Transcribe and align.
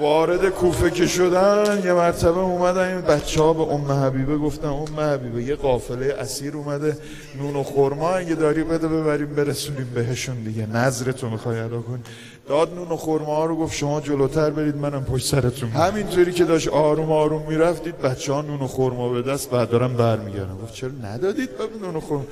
وارد 0.00 0.48
کوفه 0.48 0.90
که 0.90 1.06
شدن 1.06 1.82
یه 1.84 1.92
مرتبه 1.92 2.38
اومدن 2.38 2.88
این 2.88 3.00
بچه 3.00 3.42
ها 3.42 3.52
به 3.52 3.62
ام 3.62 3.92
حبیبه 3.92 4.38
گفتن 4.38 4.68
ام 4.68 5.00
حبیبه 5.00 5.42
یه 5.42 5.54
قافله 5.54 6.14
اسیر 6.18 6.56
اومده 6.56 6.96
نون 7.38 7.56
و 7.56 7.62
خورما 7.62 8.10
اگه 8.10 8.34
داری 8.34 8.64
بده 8.64 8.88
ببریم 8.88 9.34
برسونیم 9.34 9.90
بهشون 9.94 10.34
دیگه. 10.34 10.66
نظرتو 10.66 11.30
می‌خوای 11.30 11.58
ادا 11.58 11.80
کنی 11.80 12.02
داد 12.48 12.74
نون 12.74 12.88
و 12.88 12.96
خورما 12.96 13.36
ها 13.36 13.44
رو 13.44 13.56
گفت 13.56 13.76
شما 13.76 14.00
جلوتر 14.00 14.50
برید 14.50 14.76
منم 14.76 15.04
پشت 15.04 15.26
سرتون 15.26 15.68
همینطوری 15.70 16.32
که 16.32 16.44
داشت 16.44 16.68
آروم 16.68 17.12
آروم 17.12 17.42
می‌رفتید 17.48 17.98
بچه 17.98 18.32
ها 18.32 18.42
نون 18.42 18.60
و 18.60 18.66
خورما 18.66 19.08
به 19.08 19.22
دست 19.22 19.50
بعد 19.50 19.70
دارم 19.70 19.96
برمیگردن. 19.96 20.54
گفت 20.62 20.74
چرا 20.74 20.90
ندادید 21.02 21.50
به 21.58 21.64
نون 21.86 21.96
و 21.96 22.00
خورما 22.00 22.24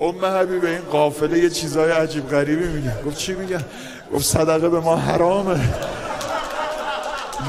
ام 0.00 0.24
حبیبه 0.24 0.70
این 0.70 0.80
قافله 0.90 1.38
یه 1.38 1.50
چیزای 1.50 1.90
عجیب 1.90 2.28
غریبی 2.28 2.68
میگن 2.68 2.96
گفت 3.06 3.16
چی 3.16 3.34
میگن 3.34 3.64
گفت 4.14 4.24
صدقه 4.24 4.68
به 4.68 4.80
ما 4.80 4.96
حرامه. 4.96 5.60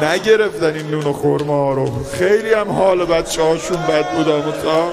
نگرفتن 0.02 0.74
این 0.74 0.92
نون 0.92 1.04
و 1.04 1.14
خورما 1.14 1.74
رو. 1.74 2.04
خیلی 2.04 2.54
هم 2.54 2.70
حال 2.70 3.06
بچه 3.06 3.42
هاشون 3.42 3.78
بد 3.78 4.16
بود 4.16 4.26
تا 4.64 4.92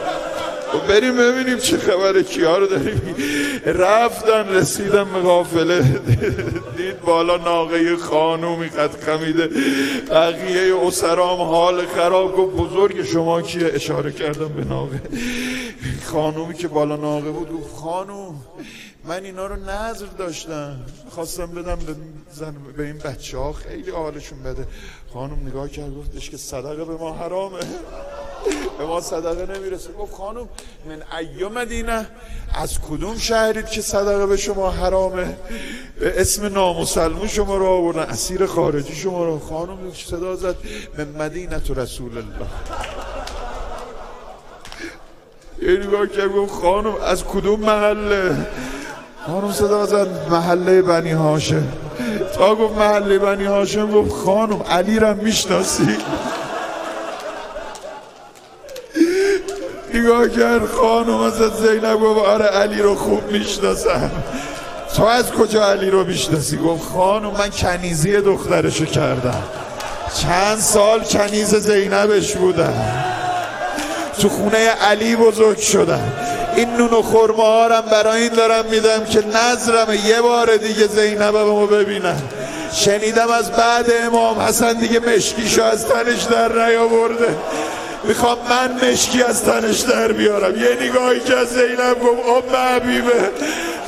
بریم 0.89 1.17
ببینیم 1.17 1.59
چه 1.59 1.79
خبره 1.79 2.23
کیا 2.23 2.59
رو 2.59 2.67
داریم. 2.67 3.15
رفتن 3.67 4.49
رسیدن 4.49 5.05
به 5.05 5.21
قافله. 5.21 5.83
دید 6.77 7.01
بالا 7.01 7.37
ناقه 7.37 7.97
خانومی 7.97 8.69
قد 8.69 8.91
خمیده. 9.07 9.49
بقیه 10.11 10.87
اسرام 10.87 11.41
حال 11.41 11.87
خراب 11.87 12.37
گفت 12.37 12.57
بزرگ 12.57 13.05
شما 13.05 13.43
کیه؟ 13.43 13.71
اشاره 13.75 14.13
کردم 14.13 14.49
به 14.49 14.65
ناقه. 14.65 15.01
خانومی 16.05 16.55
که 16.55 16.69
بالا 16.69 16.97
ناقه 16.97 17.31
بود 17.31 17.53
گفت 17.53 17.77
خانوم 17.77 18.45
من 19.05 19.25
اینا 19.25 19.47
رو 19.47 19.57
نظر 19.57 20.07
داشتم. 20.19 20.81
خواستم 21.11 21.47
بدم 21.47 21.77
به, 21.77 21.95
زن 22.33 22.55
به 22.77 22.85
این 22.87 22.99
بچه 22.99 23.39
ها 23.39 23.53
خیلی 23.53 23.91
حالشون 23.91 24.43
بده. 24.43 24.67
خانم 25.15 25.47
نگاه 25.47 25.69
کرد 25.69 25.95
گفتش 25.95 26.31
که 26.31 26.37
صدقه 26.37 26.85
به 26.85 26.97
ما 26.97 27.13
حرامه. 27.13 27.59
به 28.79 28.87
ما 28.87 29.01
صدقه 29.01 29.59
نمی‌رسه. 29.59 29.93
گفت 29.93 30.15
خانم 30.15 30.49
من 30.87 31.03
ایام 31.19 31.53
مدینه 31.53 32.07
از 32.55 32.79
کدوم 32.81 33.19
شهرید 33.19 33.67
که 33.67 33.83
صدقه 33.83 34.27
به 34.27 34.37
شما 34.37 34.71
حرامه؟ 34.71 35.37
به 36.01 36.21
اسم 36.21 36.47
نامسلمون 36.47 37.29
شما 37.29 37.57
رو 37.57 37.67
آوردن 37.67 38.01
اسیر 38.03 38.47
خارجی 38.47 38.95
شما 38.95 39.25
رو. 39.25 39.39
خانم 39.39 39.93
صدا 39.93 40.37
زد 40.37 40.57
من 40.99 41.09
مدینه 41.09 41.61
رسول 41.69 42.19
الله. 42.19 42.47
یه 45.63 45.77
نگاه 45.77 46.07
کرد 46.07 46.33
گفت 46.33 46.53
خانم 46.53 46.95
از 47.07 47.25
کدوم 47.25 47.61
محله؟ 47.61 48.37
خانم 49.27 49.53
صدا 49.53 49.87
زد 49.87 50.09
محله 50.31 50.83
بنی 50.83 51.11
هاشم. 51.11 51.69
تا 52.35 52.55
گفت 52.55 52.79
محله 52.79 53.19
بنی 53.19 53.45
هاشم 53.45 53.91
گفت 53.91 54.25
خانم 54.25 54.63
علی 54.63 54.99
را 54.99 55.15
می‌شناسی؟ 55.15 55.97
نگاه 59.95 60.29
کرد 60.29 60.67
خانم 60.67 61.21
از 61.21 61.35
زینب 61.35 62.01
گفت 62.01 62.27
آره 62.27 62.45
علی 62.45 62.83
رو 62.83 62.95
خوب 62.95 63.33
می‌شناسم. 63.33 64.11
تو 64.97 65.05
از 65.05 65.33
کجا 65.33 65.65
علی 65.65 65.91
رو 65.91 66.05
می‌شناسی؟ 66.05 66.57
گفت 66.57 66.93
خانم 66.93 67.31
من 67.31 67.51
کنیزی 67.51 68.21
دخترشو 68.21 68.85
کردم. 68.85 69.43
چند 70.15 70.59
سال 70.59 71.01
کنیز 71.05 71.55
زینبش 71.55 72.37
بودم. 72.37 72.75
تو 74.23 74.29
خونه 74.29 74.69
علی 74.69 75.17
بزرگ 75.17 75.59
شدم. 75.59 76.13
این 76.57 76.77
نون 76.77 76.91
و 76.91 77.03
خورما 77.03 77.43
هارم 77.43 77.81
برای 77.81 78.23
این 78.23 78.33
دارم 78.33 78.65
میدم 78.71 79.05
که 79.05 79.25
نظرم 79.27 79.95
یه 80.07 80.21
بار 80.21 80.57
دیگه 80.57 80.87
زینب 80.87 81.37
رو 81.37 81.67
ببینم. 81.67 82.23
شنیدم 82.73 83.31
از 83.31 83.53
بعد 83.53 83.87
امام 84.07 84.41
حسن 84.41 84.73
دیگه 84.73 85.01
مشکیشو 85.01 85.63
از 85.63 85.87
تنش 85.87 86.23
در 86.23 86.69
نیاورده. 86.69 87.37
می‌خوام 88.05 88.39
من 88.51 88.91
مشکی 88.91 89.23
از 89.23 89.45
تنش 89.45 89.81
در 89.81 90.13
بیارم. 90.13 90.57
یه 90.57 90.77
نگاهی 90.81 91.21
که 91.21 91.37
از 91.37 91.49
زینب 91.49 92.01
گفت 92.01 92.29
ام 92.29 92.57
حبیبه 92.57 93.31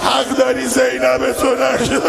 حق 0.03 0.37
داری 0.38 0.66
زینب 0.66 1.32
تو 1.32 1.54
نشد 1.54 2.03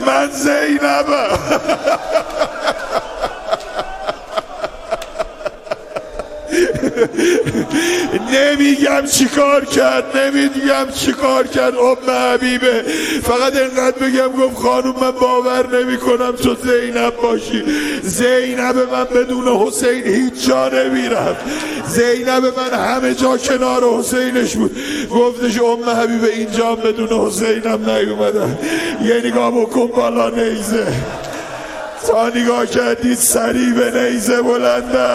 من 0.06 0.30
زینبم. 0.30 1.38
نمیگم 8.32 9.06
چیکار 9.06 9.64
کرد 9.64 10.16
نمیگم 10.16 10.86
چیکار 10.94 11.46
کرد. 11.46 11.74
ام 11.76 12.10
حبیبه. 12.10 12.84
فقط 13.22 13.56
انقدر 13.56 13.98
بگم 13.98 14.28
گفت 14.28 14.56
خانوم 14.56 14.94
من 15.00 15.10
باور 15.10 15.82
نمی 15.82 15.96
کنم 15.96 16.32
تو 16.32 16.54
زینب 16.54 17.16
باشی. 17.22 17.64
زینب 18.02 18.76
من 18.92 19.04
بدون 19.04 19.48
حسین 19.48 20.02
هیچ 20.04 20.46
جا 20.46 20.68
نمیرم 20.68 21.36
زینب 21.88 22.44
من 22.44 22.78
همه 22.78 23.14
جا 23.14 23.36
کنار 23.36 23.84
حسینش 23.98 24.56
بود. 24.56 24.76
گفتش 25.10 25.58
ام 25.60 25.90
حبیبه 25.90 26.34
اینجا 26.34 26.74
بدون 26.74 27.08
حسینم 27.08 27.90
نیومدم 27.90 28.58
یه 29.04 29.22
نگاه 29.24 29.60
بکن 29.60 29.86
بالا 29.86 30.30
نیزه. 30.30 30.86
تا 32.08 32.28
نگاه 32.28 32.66
کردید 32.66 33.18
سری 33.18 33.72
به 33.72 33.90
نیزه 33.90 34.42
بلنده 34.42 35.08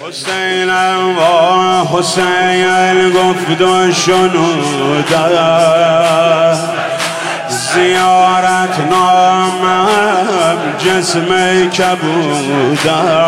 حسینم 0.00 1.14
با 1.14 1.82
حسین 1.92 3.10
گفت 3.12 3.60
و 3.60 3.92
شنوده 3.92 5.14
زیارت 7.48 8.80
نامم 8.90 10.58
جسم 10.78 11.28
کبودم 11.70 13.24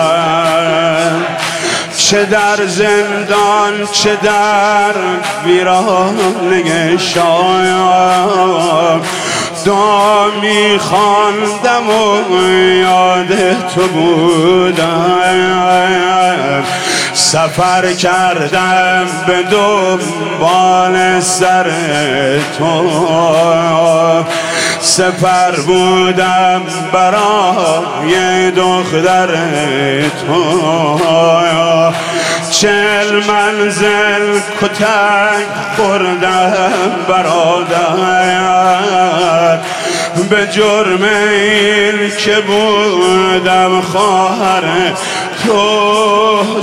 چه 1.97 2.25
در 2.25 2.67
زندان 2.67 3.87
چه 3.93 4.17
در 4.17 4.95
ویرانه 5.45 6.99
شایم 6.99 7.87
دعا 9.67 10.27
میخواندم 10.41 11.89
و 12.31 12.49
یاد 12.81 13.29
تو 13.75 13.89
بودم. 13.89 15.17
سفر 17.15 17.93
کردم 17.93 19.07
به 19.27 19.43
دنبال 19.43 21.21
سر 21.21 21.71
تو. 22.59 22.91
سفر 24.81 25.51
بودم 25.67 26.63
برای 26.93 28.51
دختر 28.51 29.29
تو. 30.27 31.01
چل 32.51 33.23
منزل 33.29 34.41
کتک 34.61 35.47
خوردم 35.77 36.53
برادر. 37.09 38.76
به 40.31 40.47
جرم 40.47 41.03
این 41.03 42.11
که 42.19 42.37
بودم 42.41 43.81
خواهر 43.81 44.93
تو 45.47 46.63